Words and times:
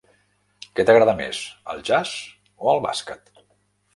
Què 0.77 0.85
t'agrada 0.89 1.13
més, 1.19 1.41
el 1.75 1.85
jazz 1.91 2.15
o 2.69 2.73
el 2.75 2.81
bàsquet? 2.89 3.29